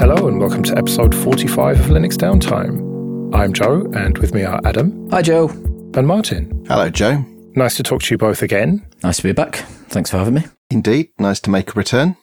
[0.00, 3.34] Hello, and welcome to episode 45 of Linux Downtime.
[3.34, 5.10] I'm Joe, and with me are Adam.
[5.10, 5.50] Hi, Joe.
[5.94, 6.64] And Martin.
[6.68, 7.22] Hello, Joe.
[7.54, 8.82] Nice to talk to you both again.
[9.02, 9.56] Nice to be back.
[9.90, 10.44] Thanks for having me.
[10.70, 11.10] Indeed.
[11.18, 12.16] Nice to make a return.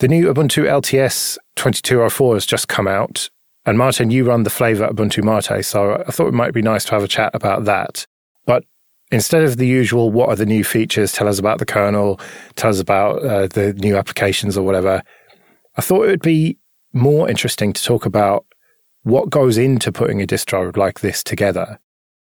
[0.00, 3.30] The new Ubuntu LTS 2204 has just come out.
[3.64, 6.84] And Martin, you run the flavor Ubuntu Mate, so I thought it might be nice
[6.86, 8.06] to have a chat about that.
[8.44, 8.64] But
[9.12, 12.18] instead of the usual, what are the new features, tell us about the kernel,
[12.56, 15.04] tell us about uh, the new applications or whatever,
[15.76, 16.58] I thought it would be
[16.92, 18.46] more interesting to talk about
[19.02, 21.78] what goes into putting a distro like this together.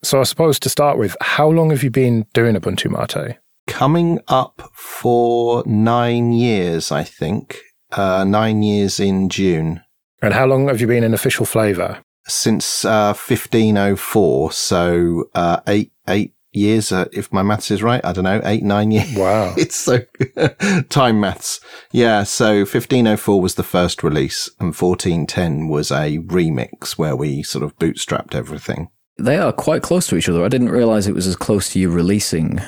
[0.02, 3.38] So I suppose to start with, how long have you been doing Ubuntu Mate?
[3.68, 7.58] Coming up for nine years, I think.
[7.92, 9.82] Uh, nine years in June.
[10.20, 12.02] And how long have you been in official flavor?
[12.26, 18.04] Since uh, 1504, so uh, eight eight years, uh, if my maths is right.
[18.04, 19.14] I don't know, eight, nine years.
[19.14, 19.54] Wow.
[19.58, 20.00] it's so
[20.88, 21.60] time maths.
[21.92, 22.22] Yeah.
[22.24, 27.76] So 1504 was the first release and 1410 was a remix where we sort of
[27.78, 28.88] bootstrapped everything.
[29.18, 30.44] They are quite close to each other.
[30.44, 32.60] I didn't realize it was as close to you releasing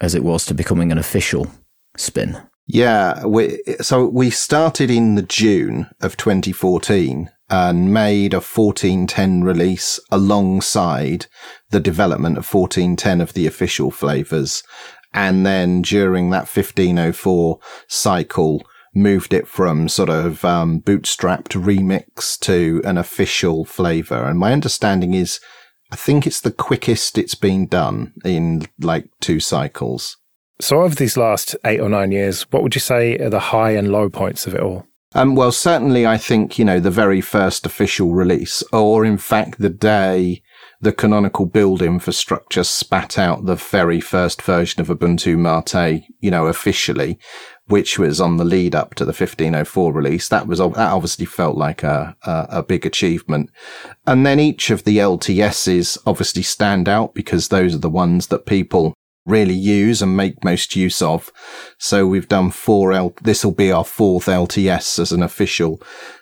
[0.00, 1.46] as it was to becoming an official
[1.96, 2.36] spin.
[2.66, 3.24] Yeah.
[3.26, 11.26] We, so we started in the June of 2014 and made a 1410 release alongside
[11.74, 14.62] the development of 1410 of the official flavors.
[15.12, 17.58] And then during that 1504
[17.88, 18.62] cycle,
[18.94, 24.24] moved it from sort of um, bootstrapped remix to an official flavor.
[24.24, 25.40] And my understanding is,
[25.90, 30.16] I think it's the quickest it's been done in like two cycles.
[30.60, 33.72] So, of these last eight or nine years, what would you say are the high
[33.72, 34.86] and low points of it all?
[35.12, 39.58] Um, well, certainly, I think, you know, the very first official release, or in fact,
[39.58, 40.42] the day
[40.84, 46.46] the canonical build infrastructure spat out the very first version of Ubuntu Mate, you know,
[46.46, 47.18] officially,
[47.68, 50.28] which was on the lead up to the 1504 release.
[50.28, 53.50] That was, that obviously felt like a, a, a big achievement.
[54.06, 58.44] And then each of the LTSs obviously stand out because those are the ones that
[58.44, 58.92] people
[59.24, 61.32] really use and make most use of.
[61.78, 65.80] So we've done four L, this will be our fourth LTS as an official,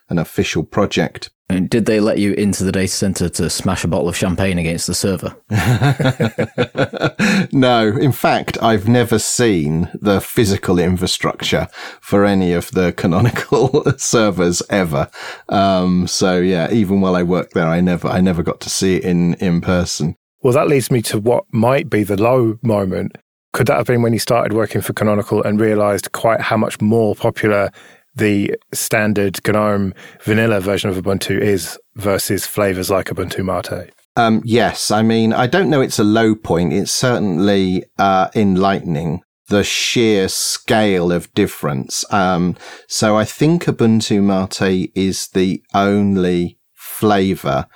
[0.08, 1.30] an official project.
[1.52, 4.58] And did they let you into the data center to smash a bottle of champagne
[4.58, 5.36] against the server?
[7.52, 11.68] no, in fact, I've never seen the physical infrastructure
[12.00, 15.10] for any of the canonical servers ever.
[15.48, 18.96] Um, so yeah, even while I worked there, I never, I never got to see
[18.96, 20.16] it in, in person.
[20.42, 23.16] Well, that leads me to what might be the low moment.
[23.52, 26.80] Could that have been when you started working for Canonical and realized quite how much
[26.80, 27.70] more popular
[28.14, 33.92] the standard GNOME vanilla version of Ubuntu is versus flavors like Ubuntu Mate?
[34.16, 34.90] Um, yes.
[34.90, 36.72] I mean, I don't know it's a low point.
[36.72, 42.04] It's certainly uh, enlightening the sheer scale of difference.
[42.12, 42.56] Um,
[42.88, 47.66] so I think Ubuntu Mate is the only flavor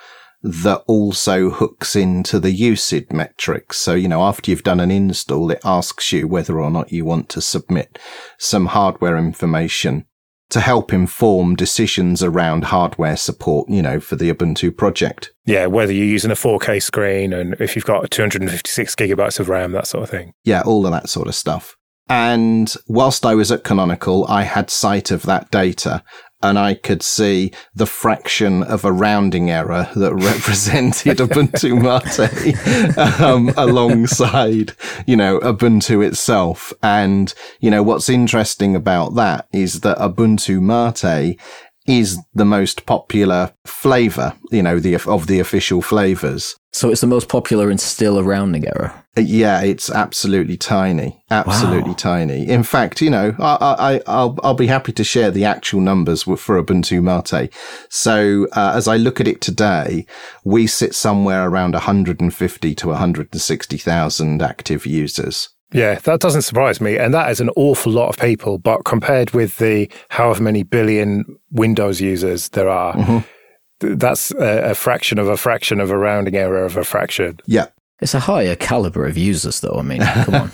[0.43, 3.79] that also hooks into the usage metrics.
[3.79, 7.05] So, you know, after you've done an install, it asks you whether or not you
[7.05, 7.99] want to submit
[8.39, 10.05] some hardware information
[10.51, 15.33] to help inform decisions around hardware support, you know, for the Ubuntu project.
[15.45, 19.73] Yeah, whether you're using a 4K screen and if you've got 256 gigabytes of RAM,
[19.73, 20.33] that sort of thing.
[20.45, 21.77] Yeah, all of that sort of stuff.
[22.09, 26.05] And whilst I was at Canonical, I had sight of that data
[26.43, 31.81] and I could see the fraction of a rounding error that represented Ubuntu
[32.97, 34.73] Mate um, alongside,
[35.07, 36.73] you know, Ubuntu itself.
[36.83, 41.39] And, you know, what's interesting about that is that Ubuntu Mate
[41.87, 46.57] is the most popular flavor, you know, the of the official flavors.
[46.73, 49.06] So it's the most popular and still a rounding error.
[49.19, 51.97] Yeah, it's absolutely tiny, absolutely wow.
[51.97, 52.47] tiny.
[52.47, 56.25] In fact, you know, I, I, will I'll be happy to share the actual numbers
[56.25, 57.51] for Ubuntu Mate.
[57.89, 60.05] So uh, as I look at it today,
[60.45, 65.49] we sit somewhere around 150 to 160,000 active users.
[65.73, 66.97] Yeah, that doesn't surprise me.
[66.97, 68.59] And that is an awful lot of people.
[68.59, 73.95] But compared with the however many billion Windows users there are, mm-hmm.
[73.95, 77.41] that's a, a, fraction of a fraction of a rounding error of a fraction.
[77.47, 77.67] Yeah.
[78.01, 79.77] It's a higher caliber of users, though.
[79.79, 80.51] I mean, come on.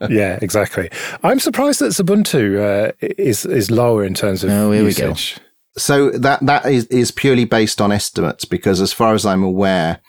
[0.10, 0.90] yeah, exactly.
[1.22, 5.36] I'm surprised that Ubuntu uh, is is lower in terms of oh, here usage.
[5.36, 5.46] We go.
[5.78, 10.00] So that that is is purely based on estimates because, as far as I'm aware,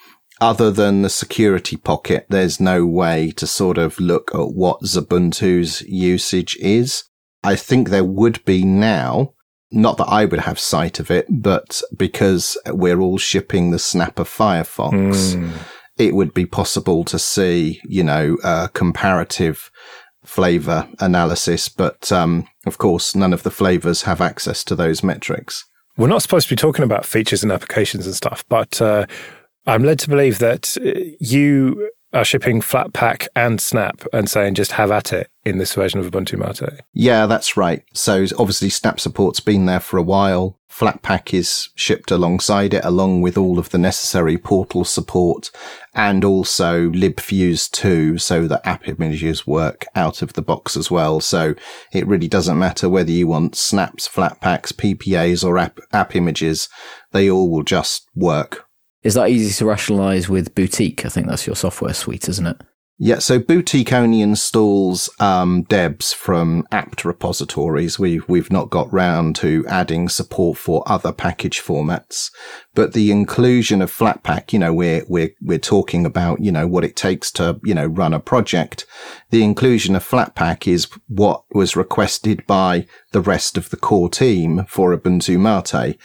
[0.41, 5.81] other than the security pocket, there's no way to sort of look at what Ubuntu's
[5.83, 7.05] usage is.
[7.43, 9.33] I think there would be now.
[9.75, 14.23] Not that I would have sight of it, but because we're all shipping the Snapper
[14.23, 14.91] Firefox,
[15.33, 15.51] mm.
[15.97, 19.69] It would be possible to see, you know, a comparative
[20.25, 21.69] flavor analysis.
[21.69, 25.65] But, um, of course, none of the flavors have access to those metrics.
[25.97, 29.05] We're not supposed to be talking about features and applications and stuff, but uh,
[29.67, 34.73] I'm led to believe that uh, you are shipping Flatpak and Snap and saying just
[34.73, 36.81] have at it in this version of Ubuntu Mate.
[36.93, 37.83] Yeah, that's right.
[37.93, 40.59] So obviously Snap support's been there for a while.
[40.71, 45.51] Flatpak is shipped alongside it, along with all of the necessary portal support
[45.93, 51.19] and also libfuse 2 so that app images work out of the box as well.
[51.19, 51.53] So
[51.91, 56.69] it really doesn't matter whether you want snaps, Flatpaks, PPAs or app, app images.
[57.11, 58.65] They all will just work
[59.03, 61.05] is that easy to rationalize with Boutique?
[61.05, 62.61] I think that's your software suite, isn't it?
[62.99, 67.97] Yeah, so Boutique only installs um, debs from apt repositories.
[67.97, 72.29] We've we've not got round to adding support for other package formats,
[72.75, 76.83] but the inclusion of Flatpak, you know, we're we're we're talking about you know what
[76.83, 78.85] it takes to you know run a project.
[79.31, 84.65] The inclusion of Flatpak is what was requested by the rest of the core team
[84.67, 85.97] for Ubuntu Mate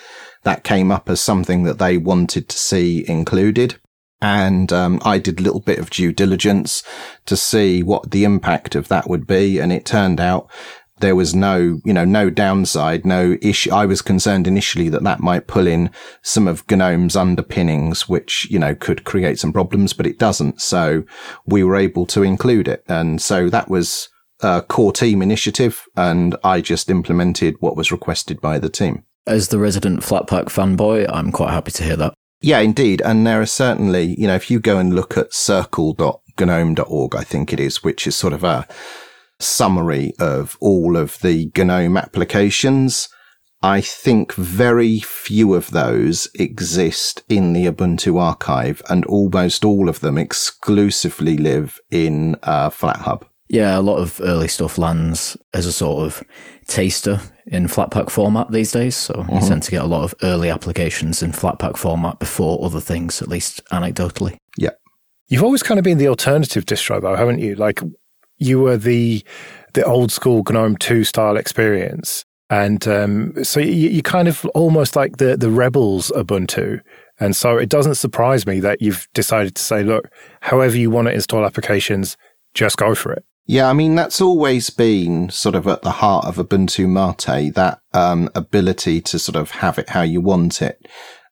[0.42, 3.78] that came up as something that they wanted to see included.
[4.20, 6.82] And um, I did a little bit of due diligence
[7.26, 9.58] to see what the impact of that would be.
[9.58, 10.50] And it turned out
[11.00, 13.72] there was no, you know, no downside, no issue.
[13.72, 15.90] I was concerned initially that that might pull in
[16.22, 20.60] some of GNOME's underpinnings, which, you know, could create some problems, but it doesn't.
[20.60, 21.04] So
[21.46, 22.84] we were able to include it.
[22.88, 24.08] And so that was
[24.40, 25.84] a core team initiative.
[25.96, 29.04] And I just implemented what was requested by the team.
[29.26, 32.14] As the resident Flatpak fanboy, I'm quite happy to hear that.
[32.40, 33.02] Yeah, indeed.
[33.02, 37.52] And there are certainly, you know, if you go and look at circle.gnome.org, I think
[37.52, 38.66] it is, which is sort of a
[39.40, 43.08] summary of all of the GNOME applications,
[43.62, 50.00] I think very few of those exist in the Ubuntu archive and almost all of
[50.00, 53.24] them exclusively live in uh, FlatHub.
[53.48, 56.22] Yeah, a lot of early stuff lands as a sort of
[56.66, 58.94] taster in Flatpak format these days.
[58.94, 59.36] So mm-hmm.
[59.36, 63.22] you tend to get a lot of early applications in Flatpak format before other things,
[63.22, 64.36] at least anecdotally.
[64.58, 64.70] Yeah.
[65.28, 67.54] You've always kind of been the alternative distro, though, haven't you?
[67.54, 67.80] Like
[68.38, 69.24] you were the
[69.74, 74.96] the old school GNOME two style experience, and um, so you, you kind of almost
[74.96, 76.80] like the the rebels Ubuntu.
[77.20, 80.08] And so it doesn't surprise me that you've decided to say, look,
[80.40, 82.16] however you want to install applications,
[82.54, 83.24] just go for it.
[83.50, 87.80] Yeah, I mean, that's always been sort of at the heart of Ubuntu Mate, that
[87.94, 90.86] um, ability to sort of have it how you want it.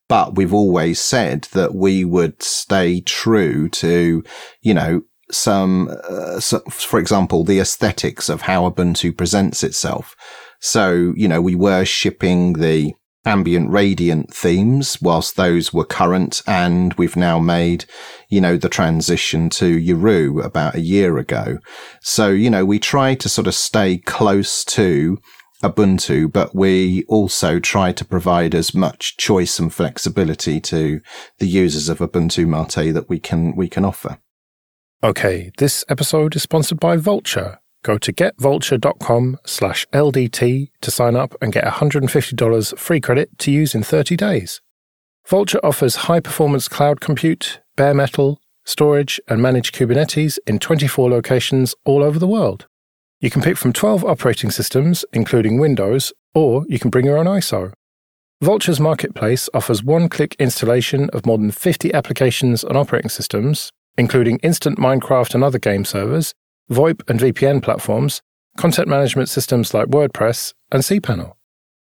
[0.08, 4.24] But we've always said that we would stay true to,
[4.62, 10.16] you know, some, uh, so, for example, the aesthetics of how Ubuntu presents itself.
[10.58, 12.94] So, you know, we were shipping the
[13.26, 17.84] Ambiance Radiance themes whilst those were current and we've now made
[18.28, 21.58] you know the transition to Yaru about a year ago
[22.00, 25.18] so you know we try to sort of stay close to
[25.62, 31.00] Ubuntu, but we also try to provide as much choice and flexibility to
[31.38, 34.18] the users of Ubuntu Mate that we can we can offer.
[35.02, 37.58] Okay, this episode is sponsored by Vultr.
[37.86, 43.76] Go to getvultr.com slash LDT to sign up and get $150 free credit to use
[43.76, 44.60] in 30 days.
[45.30, 51.76] Vultr offers high performance cloud compute, bare metal, storage, and managed Kubernetes in 24 locations
[51.84, 52.66] all over the world.
[53.20, 57.26] You can pick from 12 operating systems, including Windows, or you can bring your own
[57.26, 57.72] ISO.
[58.42, 64.38] Vultr's marketplace offers one click installation of more than 50 applications and operating systems, including
[64.38, 66.34] instant Minecraft and other game servers,
[66.70, 68.22] VoIP and VPN platforms,
[68.56, 71.34] content management systems like WordPress, and cPanel.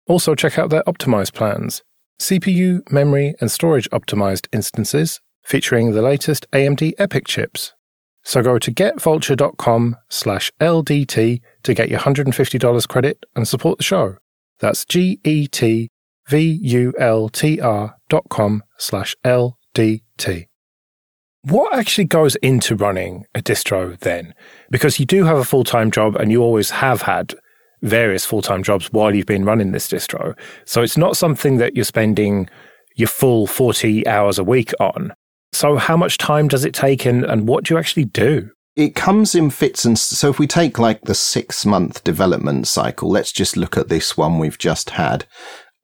[0.07, 1.83] Also, check out their optimized plans
[2.21, 7.75] CPU, memory, and storage optimized instances featuring the latest AMD EPYC chips.
[8.23, 14.17] So go to getvultr.com slash LDT to get your $150 credit and support the show.
[14.59, 15.89] That's G-E-T-V-U-L-T-R
[18.09, 20.47] dot com slash LDT.
[21.43, 24.35] What actually goes into running a distro then?
[24.71, 27.35] Because you do have a full time job and you always have had
[27.83, 30.37] various full time jobs while you've been running this distro.
[30.65, 32.49] So it's not something that you're spending
[32.97, 35.13] your full 40 hours a week on.
[35.53, 38.51] So, how much time does it take and, and what do you actually do?
[38.77, 43.11] It comes in fits and so if we take like the six month development cycle,
[43.11, 45.27] let's just look at this one we've just had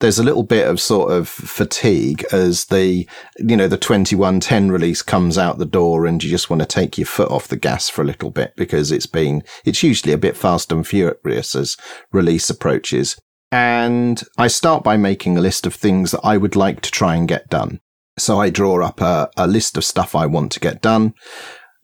[0.01, 3.09] there's a little bit of sort of fatigue as the,
[3.39, 6.99] you know, the 2110 release comes out the door and you just want to take
[6.99, 10.19] your foot off the gas for a little bit because it's been, it's usually a
[10.19, 11.77] bit fast and furious as
[12.13, 13.17] release approaches.
[13.53, 17.15] And I start by making a list of things that I would like to try
[17.15, 17.81] and get done.
[18.19, 21.15] So I draw up a, a list of stuff I want to get done.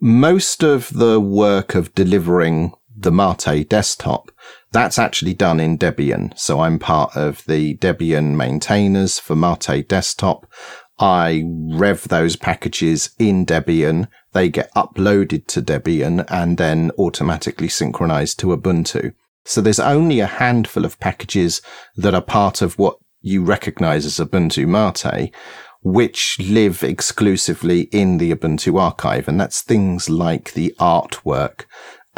[0.01, 4.31] Most of the work of delivering the Mate desktop
[4.73, 6.39] That's actually done in Debian.
[6.39, 10.47] So I'm part of the Debian maintainers for Mate desktop.
[11.01, 14.09] I rev those packages in Debian.
[14.33, 19.15] They get uploaded to Debian and then automatically synchronized to Ubuntu.
[19.45, 21.63] So there's only a handful of packages
[21.97, 25.33] that are part of what you recognize as Ubuntu Mate,
[25.83, 29.27] which live exclusively in the Ubuntu archive.
[29.27, 31.65] And that's things like the artwork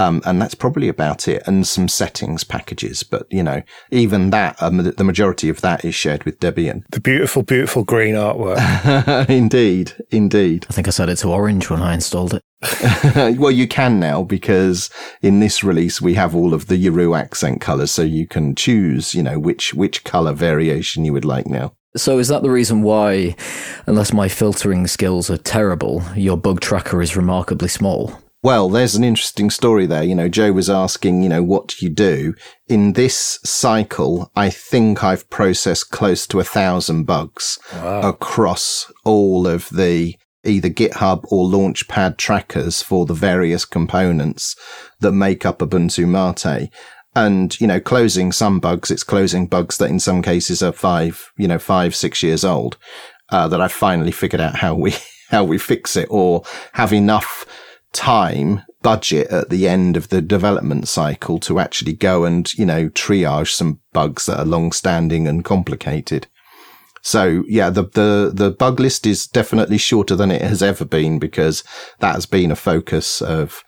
[0.03, 3.03] um, and that's probably about it and some settings packages.
[3.03, 6.85] But, you know, even that, um, the majority of that is shared with Debian.
[6.91, 9.29] The beautiful, beautiful green artwork.
[9.29, 9.93] indeed.
[10.11, 10.67] Indeed.
[10.69, 12.43] I think I set it to orange when I installed it.
[13.39, 14.89] well, you can now because
[15.21, 19.17] in this release we have all of the Yaru accent colors, so you can choose,
[19.17, 21.73] you know, which which color variation you would like now.
[21.97, 23.35] So is that the reason why,
[23.87, 28.22] unless my filtering skills are terrible, your bug tracker is remarkably small?
[28.43, 30.03] Well, there's an interesting story there.
[30.03, 32.35] You know, Joe was asking, you know, what do you do?
[32.67, 38.01] In this cycle, I think I've processed close to a thousand bugs wow.
[38.01, 44.57] across all of the either GitHub or Launchpad trackers for the various components
[44.99, 46.69] that make up Ubuntu Mate.
[47.15, 51.31] And, you know, closing some bugs, it's closing bugs that in some cases are five,
[51.37, 52.77] you know, five, six years old,
[53.29, 54.97] uh, that I've finally figured out how we,
[55.29, 57.47] how we fix it or have enough
[57.93, 62.89] time budget at the end of the development cycle to actually go and, you know,
[62.89, 66.27] triage some bugs that are long standing and complicated.
[67.03, 71.19] So yeah, the, the, the bug list is definitely shorter than it has ever been
[71.19, 71.65] because
[72.01, 73.63] that has been a focus of,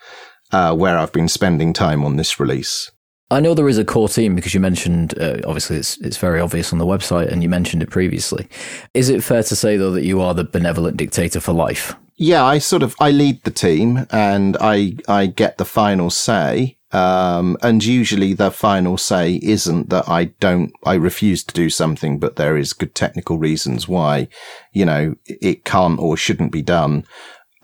[0.53, 2.91] uh, where I've been spending time on this release.
[3.31, 6.41] I know there is a core team because you mentioned, uh, obviously, it's it's very
[6.41, 8.49] obvious on the website, and you mentioned it previously.
[8.93, 11.97] Is it fair to say though that you are the benevolent dictator for life?
[12.17, 16.79] Yeah, I sort of I lead the team, and I I get the final say.
[16.93, 22.21] Um, and usually the final say isn't that I don't, I refuse to do something,
[22.21, 24.29] but there is good technical reasons why,
[24.73, 27.05] you know, it can't or shouldn't be done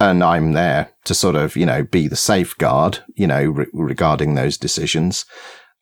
[0.00, 4.34] and I'm there to sort of, you know, be the safeguard, you know, re- regarding
[4.34, 5.26] those decisions.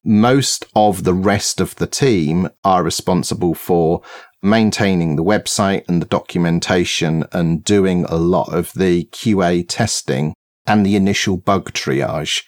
[0.05, 4.03] Most of the rest of the team are responsible for
[4.43, 10.35] maintaining the website and the documentation and doing a lot of the QA testing
[10.67, 12.43] and the initial bug triage.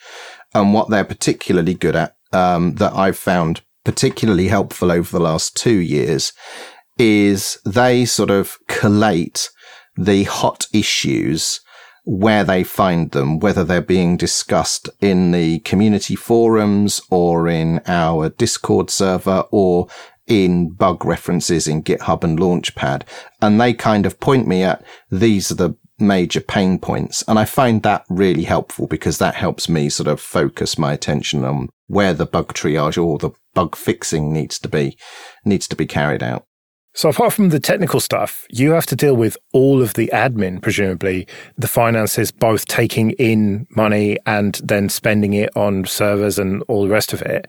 [0.54, 5.56] And what they're particularly good at, um, that I've found particularly helpful over the last
[5.56, 6.32] two years
[6.98, 9.50] is they sort of collate
[9.96, 11.60] the hot issues
[12.04, 18.30] where they find them, whether they're being discussed in the community forums or in our
[18.30, 19.88] Discord server or
[20.30, 23.02] in bug references in GitHub and Launchpad.
[23.42, 27.22] And they kind of point me at these are the major pain points.
[27.28, 31.44] And I find that really helpful because that helps me sort of focus my attention
[31.44, 34.96] on where the bug triage or the bug fixing needs to be,
[35.44, 36.46] needs to be carried out.
[36.92, 40.60] So, apart from the technical stuff, you have to deal with all of the admin,
[40.60, 46.82] presumably the finances, both taking in money and then spending it on servers and all
[46.82, 47.48] the rest of it.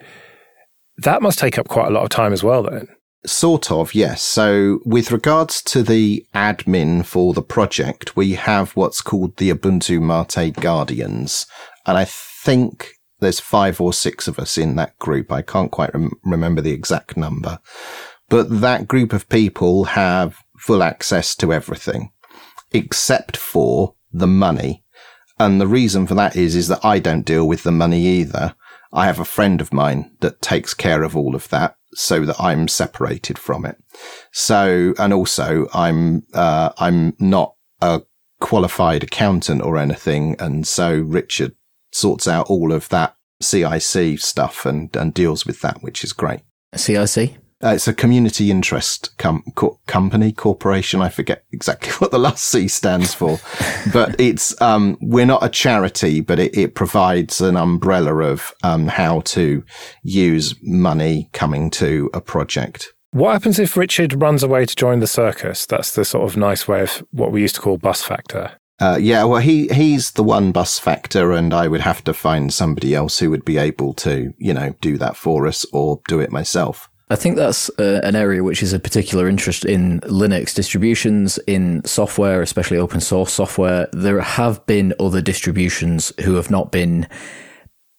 [1.03, 2.87] That must take up quite a lot of time as well, then.
[3.25, 4.21] Sort of, yes.
[4.21, 9.99] So, with regards to the admin for the project, we have what's called the Ubuntu
[10.01, 11.45] Mate Guardians.
[11.85, 15.31] And I think there's five or six of us in that group.
[15.31, 17.59] I can't quite rem- remember the exact number.
[18.29, 22.11] But that group of people have full access to everything
[22.71, 24.83] except for the money.
[25.39, 28.55] And the reason for that is, is that I don't deal with the money either.
[28.93, 32.39] I have a friend of mine that takes care of all of that so that
[32.39, 33.77] I'm separated from it.
[34.31, 38.01] So, and also I'm, uh, I'm not a
[38.39, 40.35] qualified accountant or anything.
[40.39, 41.55] And so Richard
[41.91, 46.41] sorts out all of that CIC stuff and, and deals with that, which is great.
[46.75, 47.37] CIC?
[47.63, 51.01] Uh, it's a community interest com- co- company corporation.
[51.01, 53.39] I forget exactly what the last C stands for,
[53.93, 58.87] but it's um, we're not a charity, but it, it provides an umbrella of um,
[58.87, 59.63] how to
[60.03, 62.93] use money coming to a project.
[63.11, 65.65] What happens if Richard runs away to join the circus?
[65.65, 68.53] That's the sort of nice way of what we used to call bus factor.
[68.79, 72.51] Uh, yeah, well, he he's the one bus factor, and I would have to find
[72.51, 76.19] somebody else who would be able to, you know, do that for us or do
[76.19, 76.89] it myself.
[77.11, 81.83] I think that's uh, an area which is a particular interest in Linux distributions, in
[81.83, 83.89] software, especially open source software.
[83.91, 87.09] There have been other distributions who have not been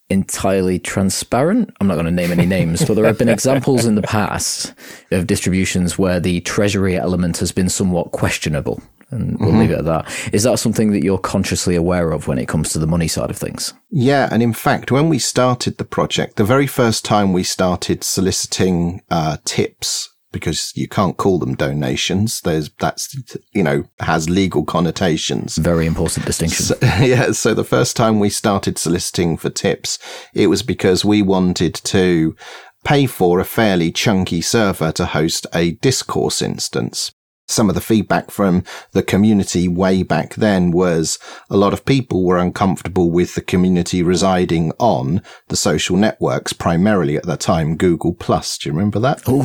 [0.09, 1.71] entirely transparent.
[1.79, 4.73] I'm not going to name any names, but there have been examples in the past
[5.11, 8.81] of distributions where the treasury element has been somewhat questionable.
[9.13, 9.59] And we'll mm-hmm.
[9.59, 10.29] leave it at that.
[10.33, 13.29] Is that something that you're consciously aware of when it comes to the money side
[13.29, 13.73] of things?
[13.89, 18.03] Yeah, and in fact, when we started the project, the very first time we started
[18.03, 22.41] soliciting uh, tips because you can't call them donations.
[22.41, 23.15] There's that's
[23.53, 25.57] you know has legal connotations.
[25.57, 26.65] Very important distinction.
[26.65, 27.31] So, yeah.
[27.31, 29.99] So the first time we started soliciting for tips,
[30.33, 32.35] it was because we wanted to
[32.83, 37.13] pay for a fairly chunky server to host a discourse instance
[37.47, 41.19] some of the feedback from the community way back then was
[41.49, 47.17] a lot of people were uncomfortable with the community residing on the social networks, primarily
[47.17, 48.57] at the time Google Plus.
[48.57, 49.21] Do you remember that?
[49.27, 49.37] Oh,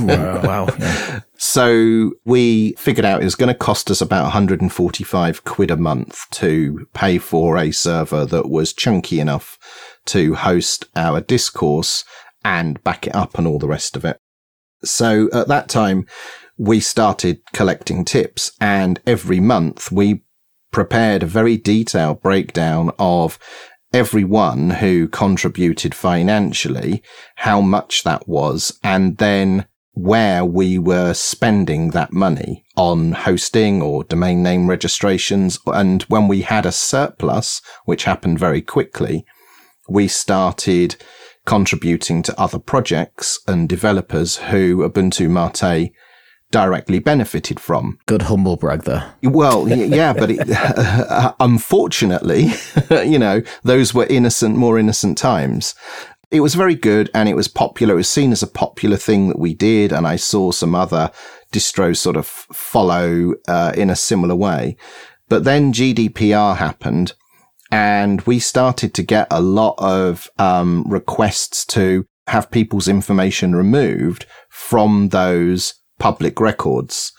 [0.44, 0.68] wow.
[0.78, 1.20] Yeah.
[1.36, 6.20] so we figured out it was going to cost us about 145 quid a month
[6.32, 9.58] to pay for a server that was chunky enough
[10.06, 12.04] to host our discourse
[12.44, 14.18] and back it up and all the rest of it.
[14.84, 16.06] So at that time,
[16.58, 20.22] we started collecting tips and every month we
[20.72, 23.38] prepared a very detailed breakdown of
[23.92, 27.02] everyone who contributed financially,
[27.36, 34.04] how much that was, and then where we were spending that money on hosting or
[34.04, 35.58] domain name registrations.
[35.66, 39.24] And when we had a surplus, which happened very quickly,
[39.88, 40.96] we started
[41.46, 45.92] contributing to other projects and developers who Ubuntu Mate
[46.50, 47.98] directly benefited from.
[48.06, 49.14] Good humble brag there.
[49.22, 52.50] Well, yeah, but it, uh, unfortunately,
[52.90, 55.74] you know, those were innocent, more innocent times.
[56.30, 57.94] It was very good and it was popular.
[57.94, 59.92] It was seen as a popular thing that we did.
[59.92, 61.10] And I saw some other
[61.52, 64.76] distros sort of follow uh, in a similar way.
[65.28, 67.14] But then GDPR happened
[67.70, 74.26] and we started to get a lot of um, requests to have people's information removed
[74.50, 77.12] from those public records.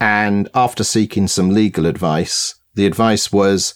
[0.00, 3.74] And after seeking some legal advice, the advice was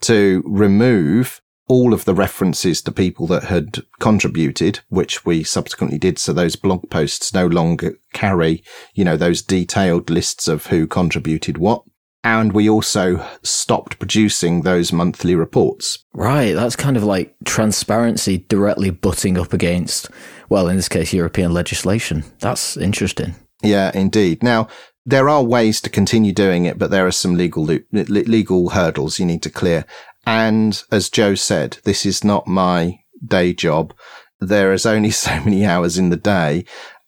[0.00, 6.18] to remove all of the references to people that had contributed, which we subsequently did.
[6.18, 8.64] So those blog posts no longer carry,
[8.94, 11.82] you know, those detailed lists of who contributed what.
[12.24, 16.04] And we also stopped producing those monthly reports.
[16.12, 16.52] Right.
[16.52, 20.10] That's kind of like transparency directly butting up against,
[20.48, 22.24] well, in this case, European legislation.
[22.40, 23.36] That's interesting.
[23.62, 24.42] Yeah, indeed.
[24.42, 24.68] Now,
[25.04, 29.26] there are ways to continue doing it, but there are some legal legal hurdles you
[29.26, 29.84] need to clear.
[30.26, 33.94] And as Joe said, this is not my day job.
[34.40, 36.64] There is only so many hours in the day.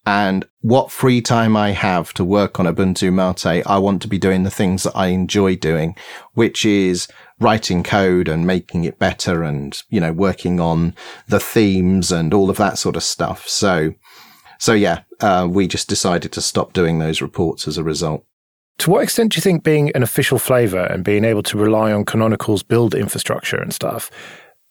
[0.06, 4.18] And what free time I have to work on Ubuntu Mate, I want to be
[4.18, 5.94] doing the things that I enjoy doing,
[6.32, 7.06] which is
[7.38, 10.94] writing code and making it better and, you know, working on
[11.28, 13.46] the themes and all of that sort of stuff.
[13.46, 13.94] So
[14.60, 18.24] so yeah, uh, we just decided to stop doing those reports as a result.
[18.80, 21.92] To what extent do you think being an official flavor and being able to rely
[21.92, 24.10] on Canonical's build infrastructure and stuff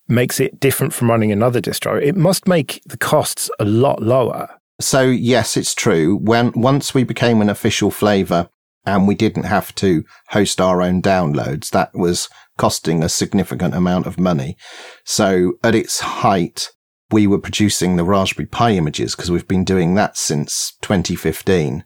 [0.08, 2.02] makes it different from running another distro?
[2.02, 4.50] It must make the costs a lot lower.
[4.80, 6.18] So yes, it's true.
[6.18, 8.50] When once we became an official flavor
[8.86, 14.06] and we didn't have to host our own downloads, that was costing a significant amount
[14.06, 14.56] of money.
[15.04, 16.70] So at its height,
[17.12, 21.84] we were producing the Raspberry Pi images because we've been doing that since 2015.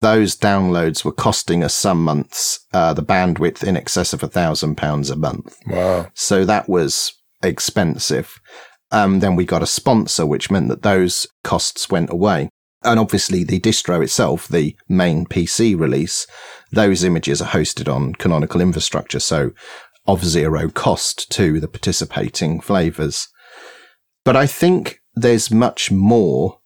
[0.00, 4.76] Those downloads were costing us some months uh, the bandwidth in excess of a thousand
[4.76, 5.56] pounds a month.
[5.66, 6.08] Wow!
[6.14, 8.40] So that was expensive.
[8.90, 12.48] Um, then we got a sponsor, which meant that those costs went away.
[12.84, 16.26] And obviously, the distro itself, the main PC release,
[16.70, 19.50] those images are hosted on canonical infrastructure, so
[20.06, 23.28] of zero cost to the participating flavors.
[24.28, 26.60] But I think there's much more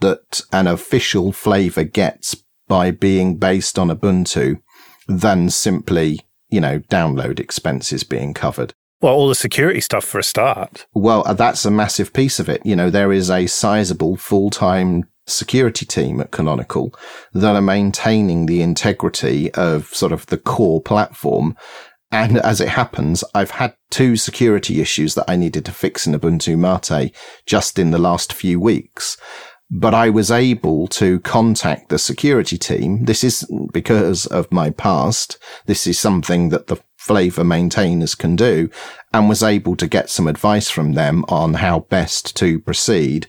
[0.00, 4.62] that an official flavor gets by being based on Ubuntu
[5.06, 8.72] than simply, you know, download expenses being covered.
[9.02, 10.86] Well, all the security stuff for a start.
[10.94, 12.64] Well, uh, that's a massive piece of it.
[12.64, 16.94] You know, there is a sizable full time security team at Canonical
[17.34, 21.58] that are maintaining the integrity of sort of the core platform
[22.12, 26.12] and as it happens, I've had two security issues that I needed to fix in
[26.12, 27.14] Ubuntu Mate
[27.46, 29.16] just in the last few weeks.
[29.70, 33.06] But I was able to contact the security team.
[33.06, 35.38] This is because of my past.
[35.64, 38.68] This is something that the flavor maintainers can do
[39.14, 43.26] and was able to get some advice from them on how best to proceed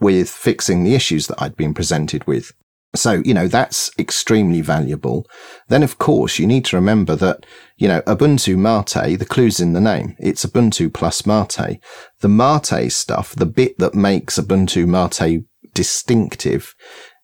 [0.00, 2.52] with fixing the issues that I'd been presented with.
[2.94, 5.26] So, you know, that's extremely valuable.
[5.68, 7.44] Then, of course, you need to remember that,
[7.76, 10.16] you know, Ubuntu Mate, the clue's in the name.
[10.18, 11.80] It's Ubuntu plus Mate.
[12.20, 16.74] The Mate stuff, the bit that makes Ubuntu Mate distinctive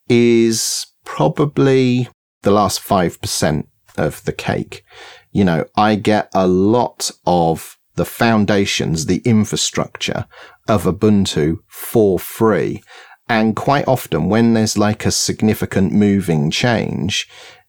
[0.09, 2.09] is probably
[2.43, 3.65] the last 5%
[3.97, 4.83] of the cake.
[5.31, 10.27] You know, I get a lot of the foundations, the infrastructure
[10.69, 12.83] of Ubuntu for free.
[13.31, 17.29] And quite often when there's like a significant moving change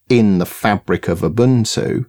[0.10, 2.08] in the fabric of Ubuntu,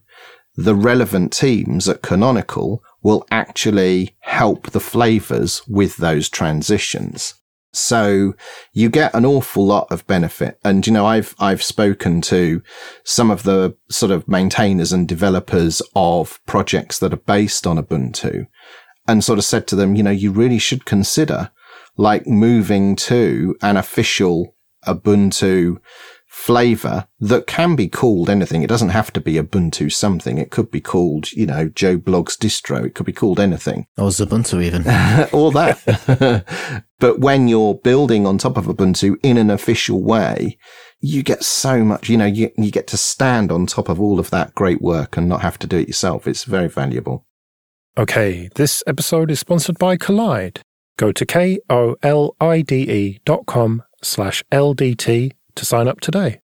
[0.57, 7.35] the relevant teams at Canonical will actually help the flavors with those transitions.
[7.75, 8.33] So
[8.73, 10.59] you get an awful lot of benefit.
[10.65, 12.63] And, you know, I've, I've spoken to
[13.05, 18.47] some of the sort of maintainers and developers of projects that are based on Ubuntu
[19.07, 21.51] and sort of said to them, you know, you really should consider
[21.97, 25.79] like moving to an official Ubuntu
[26.27, 28.63] flavor that can be called anything.
[28.63, 30.39] It doesn't have to be Ubuntu something.
[30.39, 32.87] It could be called, you know, Joe Blogg's distro.
[32.87, 33.87] It could be called anything.
[33.99, 34.81] Or Ubuntu even.
[35.33, 36.75] or that.
[36.99, 40.59] but when you're building on top of Ubuntu in an official way,
[41.01, 44.19] you get so much, you know, you, you get to stand on top of all
[44.19, 46.27] of that great work and not have to do it yourself.
[46.27, 47.27] It's very valuable.
[47.99, 50.63] Okay, this episode is sponsored by Kolide.
[50.97, 51.61] Go to K-O-L-I-D-E
[53.25, 56.41] dot com slash LDT to sign up today.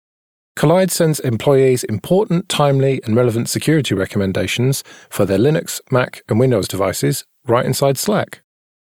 [0.56, 6.66] Kolide sends employees important, timely, and relevant security recommendations for their Linux, Mac, and Windows
[6.66, 8.40] devices right inside Slack.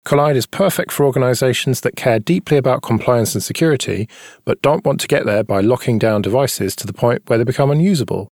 [0.06, 4.10] Kolide is perfect for organizations that care deeply about compliance and security,
[4.44, 7.46] but don't want to get there by locking down devices to the point where they
[7.46, 8.28] become unusable.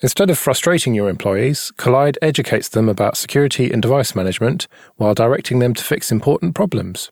[0.00, 5.58] Instead of frustrating your employees, Kolide educates them about security and device management while directing
[5.58, 7.10] them to fix important problems.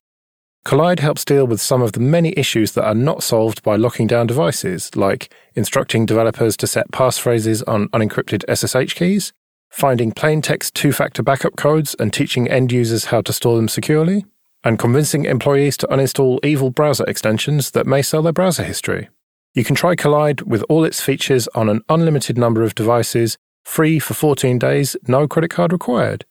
[0.64, 4.06] Kolide helps deal with some of the many issues that are not solved by locking
[4.06, 9.32] down devices, like instructing developers to set passphrases on unencrypted SSH keys,
[9.68, 13.68] finding plain text two factor backup codes and teaching end users how to store them
[13.68, 14.24] securely,
[14.62, 19.08] and convincing employees to uninstall evil browser extensions that may sell their browser history.
[19.56, 23.98] You can try Kolide with all its features on an unlimited number of devices, free
[23.98, 26.26] for 14 days, no credit card required.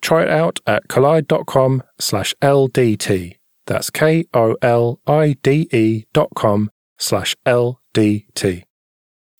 [0.00, 3.36] Try it out at kolide.com slash LDT.
[3.66, 8.64] That's K O L I D E dot com slash L D T.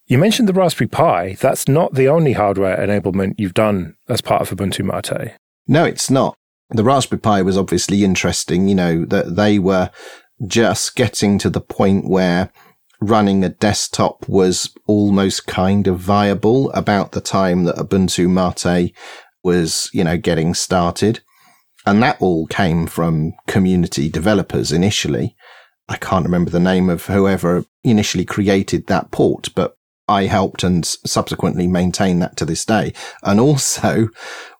[0.07, 1.37] You mentioned the Raspberry Pi.
[1.41, 5.37] That's not the only hardware enablement you've done as part of Ubuntu Mate.
[5.67, 6.37] No, it's not.
[6.69, 9.91] The Raspberry Pi was obviously interesting, you know, that they were
[10.47, 12.53] just getting to the point where
[13.03, 18.95] running a desktop was almost kind of viable about the time that Ubuntu Mate
[19.43, 21.21] was, you know, getting started.
[21.85, 25.35] And that all came from community developers initially.
[25.89, 29.77] I can't remember the name of whoever initially created that port, but
[30.09, 32.93] I helped and subsequently maintain that to this day.
[33.23, 34.09] And also,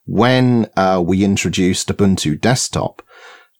[0.05, 3.03] when uh, we introduced Ubuntu Desktop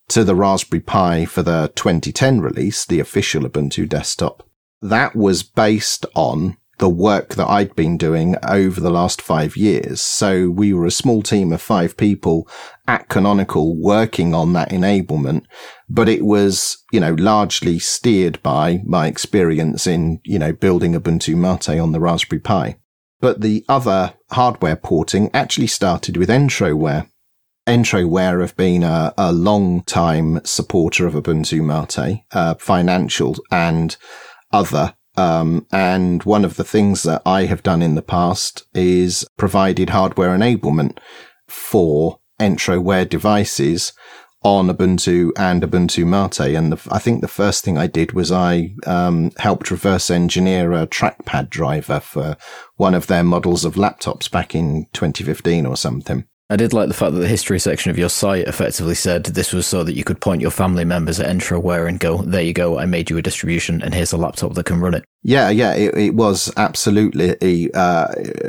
[0.09, 4.43] to the Raspberry Pi for the 2010 release, the official Ubuntu Desktop,
[4.83, 10.01] that was based on the work that I'd been doing over the last five years.
[10.01, 12.49] So we were a small team of five people
[12.89, 15.45] at Canonical working on that enablement,
[15.89, 21.37] but it was, you know, largely steered by my experience in, you know, building Ubuntu
[21.37, 22.77] Mate on the Raspberry Pi.
[23.21, 27.09] But the other hardware porting actually started with Entroware.
[27.69, 33.97] Entroware have been a, a long time supporter of Ubuntu Mate, uh, financial and
[34.53, 39.27] other um, and one of the things that I have done in the past is
[39.37, 40.99] provided hardware enablement
[41.49, 43.93] for Entroware devices
[44.43, 46.57] on Ubuntu and Ubuntu Mate.
[46.57, 50.73] And the, I think the first thing I did was I um, helped reverse engineer
[50.73, 52.37] a trackpad driver for
[52.77, 56.25] one of their models of laptops back in 2015 or something.
[56.53, 59.55] I did like the fact that the history section of your site effectively said this
[59.55, 62.53] was so that you could point your family members at Entroware and go, there you
[62.53, 65.03] go, I made you a distribution and here's a laptop that can run it.
[65.23, 68.09] Yeah, yeah, it, it was absolutely uh,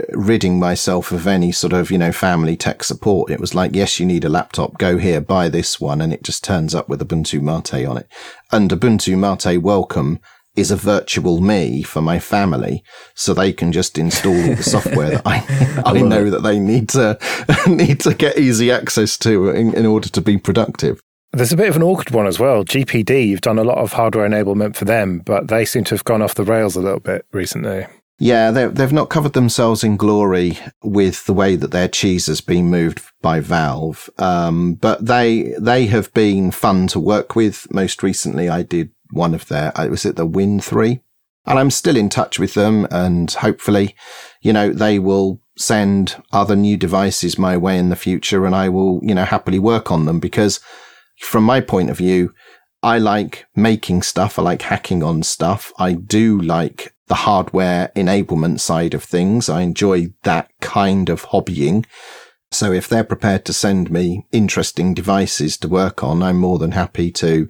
[0.09, 3.31] ridding myself of any sort of, you know, family tech support.
[3.31, 6.23] It was like, yes, you need a laptop, go here, buy this one, and it
[6.23, 8.09] just turns up with Ubuntu Mate on it.
[8.51, 10.19] And Ubuntu Mate Welcome
[10.55, 12.83] is a virtual me for my family,
[13.15, 17.17] so they can just install the software that I I know that they need to
[17.67, 20.99] need to get easy access to in, in order to be productive.
[21.31, 22.63] There's a bit of an awkward one as well.
[22.63, 26.03] GPD, you've done a lot of hardware enablement for them, but they seem to have
[26.03, 27.87] gone off the rails a little bit recently.
[28.19, 32.69] Yeah, they've not covered themselves in glory with the way that their cheese has been
[32.69, 34.09] moved by Valve.
[34.19, 37.67] Um, but they they have been fun to work with.
[37.73, 40.99] Most recently, I did one of their, uh, was it the Win 3?
[41.45, 43.95] And I'm still in touch with them and hopefully,
[44.41, 48.69] you know, they will send other new devices my way in the future and I
[48.69, 50.59] will, you know, happily work on them because
[51.19, 52.33] from my point of view,
[52.81, 54.37] I like making stuff.
[54.37, 55.71] I like hacking on stuff.
[55.77, 59.49] I do like the hardware enablement side of things.
[59.49, 61.85] I enjoy that kind of hobbying.
[62.53, 66.71] So if they're prepared to send me interesting devices to work on, I'm more than
[66.71, 67.49] happy to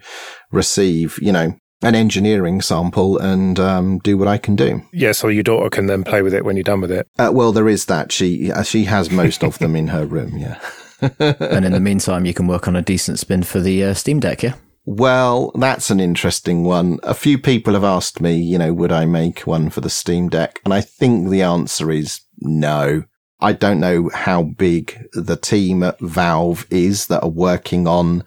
[0.52, 4.82] receive, you know, an engineering sample and um, do what I can do.
[4.94, 7.08] Yeah, so your daughter can then play with it when you're done with it.
[7.20, 8.12] Uh, well, there is that.
[8.12, 10.38] She uh, she has most of them in her room.
[10.38, 10.60] Yeah.
[11.20, 14.22] and in the meantime, you can work on a decent spin for the uh, Steam
[14.22, 14.42] Deck.
[14.42, 14.56] Yeah.
[14.86, 17.00] Well, that's an interesting one.
[17.04, 20.30] A few people have asked me, you know, would I make one for the Steam
[20.30, 20.60] Deck?
[20.66, 23.04] And I think the answer is no.
[23.44, 28.24] I don't know how big the team at Valve is that are working on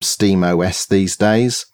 [0.00, 1.66] Steam OS these days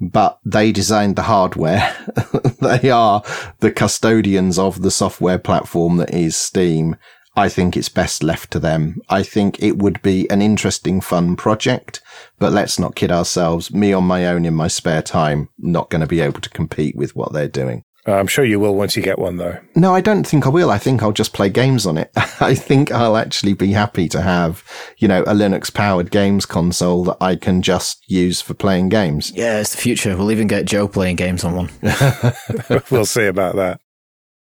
[0.00, 1.94] but they designed the hardware.
[2.60, 3.22] they are
[3.60, 6.96] the custodians of the software platform that is Steam.
[7.36, 9.00] I think it's best left to them.
[9.08, 12.02] I think it would be an interesting, fun project,
[12.38, 13.72] but let's not kid ourselves.
[13.72, 16.96] Me on my own in my spare time, not going to be able to compete
[16.96, 17.84] with what they're doing.
[18.06, 19.58] Uh, I'm sure you will once you get one, though.
[19.76, 20.70] No, I don't think I will.
[20.70, 22.10] I think I'll just play games on it.
[22.40, 24.64] I think I'll actually be happy to have,
[24.98, 29.30] you know, a Linux powered games console that I can just use for playing games.
[29.34, 30.16] Yeah, it's the future.
[30.16, 31.70] We'll even get Joe playing games on one.
[32.90, 33.80] we'll see about that.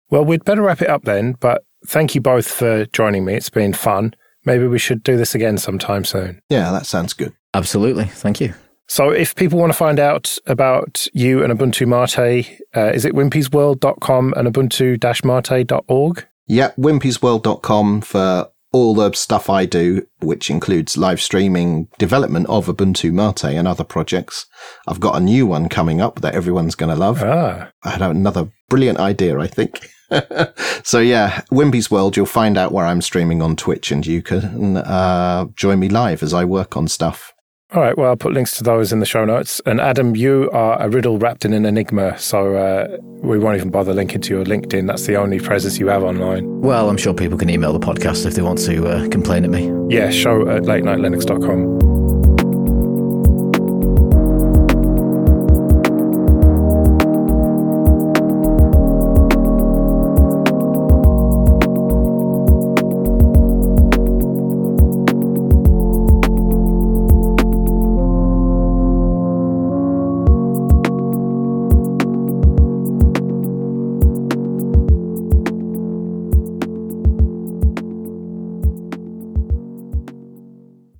[0.09, 3.35] Well, we'd better wrap it up then, but thank you both for joining me.
[3.35, 4.15] It's been fun.
[4.43, 6.41] Maybe we should do this again sometime soon.
[6.49, 7.33] Yeah, that sounds good.
[7.53, 8.05] Absolutely.
[8.05, 8.53] Thank you.
[8.87, 13.13] So if people want to find out about you and Ubuntu Mate, uh, is it
[13.13, 16.25] wimpysworld.com and ubuntu-mate.org?
[16.47, 23.11] Yeah, wimpysworld.com for all the stuff I do, which includes live streaming, development of Ubuntu
[23.13, 24.45] Mate and other projects.
[24.87, 27.23] I've got a new one coming up that everyone's going to love.
[27.23, 27.71] Ah.
[27.83, 29.79] I had another brilliant idea, I think.
[30.83, 34.77] so yeah, Wimpy's World, you'll find out where I'm streaming on Twitch and you can
[34.77, 37.33] uh, join me live as I work on stuff.
[37.75, 37.97] All right.
[37.97, 39.61] Well, I'll put links to those in the show notes.
[39.65, 43.69] And Adam, you are a riddle wrapped in an enigma, so uh, we won't even
[43.69, 44.87] bother linking to your LinkedIn.
[44.87, 46.61] That's the only presence you have online.
[46.61, 49.49] Well, I'm sure people can email the podcast if they want to uh, complain at
[49.49, 49.73] me.
[49.93, 51.94] Yeah, show at latenightlinux.com.